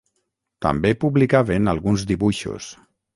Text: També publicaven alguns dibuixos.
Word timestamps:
També 0.65 0.93
publicaven 1.03 1.73
alguns 1.75 2.07
dibuixos. 2.13 2.71